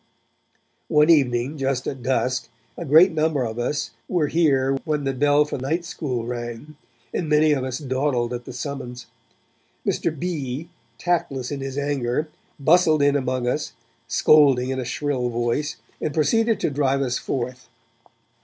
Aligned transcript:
One 0.87 1.11
evening, 1.11 1.59
just 1.59 1.85
at 1.85 2.01
dusk, 2.01 2.49
a 2.75 2.85
great 2.85 3.11
number 3.11 3.43
of 3.43 3.59
us 3.59 3.91
were 4.07 4.29
here 4.29 4.79
when 4.83 5.03
the 5.03 5.13
bell 5.13 5.45
for 5.45 5.59
night 5.59 5.85
school 5.85 6.25
rang, 6.25 6.75
and 7.13 7.29
many 7.29 7.51
of 7.51 7.63
us 7.63 7.77
dawdled 7.77 8.33
at 8.33 8.45
the 8.45 8.51
summons. 8.51 9.05
Mr. 9.85 10.09
B., 10.17 10.69
tactless 10.97 11.51
in 11.51 11.61
his 11.61 11.77
anger, 11.77 12.29
bustled 12.59 13.03
in 13.03 13.15
among 13.15 13.47
us, 13.47 13.73
scolding 14.07 14.71
in 14.71 14.79
a 14.79 14.85
shrill 14.85 15.29
voice, 15.29 15.75
and 16.01 16.15
proceeded 16.15 16.59
to 16.61 16.71
drive 16.71 17.03
us 17.03 17.19
forth. 17.19 17.69